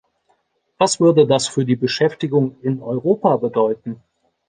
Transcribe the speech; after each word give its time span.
Was 0.79 0.99
würde 0.99 1.27
das 1.27 1.47
für 1.47 1.63
die 1.63 1.75
Beschäftigung 1.75 2.59
in 2.63 2.81
Europa 2.81 3.37
bedeuten? 3.37 4.01